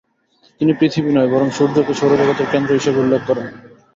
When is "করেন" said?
3.27-3.47